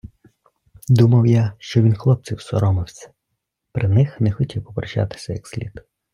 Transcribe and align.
Думав 0.89 1.27
я, 1.27 1.53
що 1.59 1.81
він 1.81 1.95
хлопців 1.95 2.41
соромився, 2.41 3.09
при 3.71 3.87
них 3.87 4.19
не 4.21 4.31
хотів 4.31 4.63
попрощатись 4.63 5.29
як 5.29 5.47
слід. 5.47 5.81